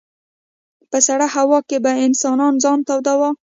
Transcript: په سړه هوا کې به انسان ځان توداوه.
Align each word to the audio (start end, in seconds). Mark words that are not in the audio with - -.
په 0.89 0.97
سړه 1.07 1.27
هوا 1.35 1.59
کې 1.69 1.77
به 1.83 1.91
انسان 2.05 2.53
ځان 2.63 2.79
توداوه. 2.87 3.29